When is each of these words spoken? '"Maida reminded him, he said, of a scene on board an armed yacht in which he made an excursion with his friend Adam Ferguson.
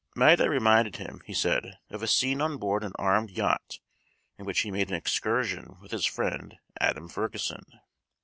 '"Maida 0.15 0.49
reminded 0.49 0.95
him, 0.95 1.21
he 1.27 1.33
said, 1.35 1.77
of 1.91 2.01
a 2.01 2.07
scene 2.07 2.41
on 2.41 2.57
board 2.57 2.83
an 2.83 2.91
armed 2.97 3.29
yacht 3.29 3.77
in 4.35 4.45
which 4.45 4.61
he 4.61 4.71
made 4.71 4.89
an 4.89 4.95
excursion 4.95 5.77
with 5.79 5.91
his 5.91 6.07
friend 6.07 6.57
Adam 6.79 7.07
Ferguson. 7.07 7.63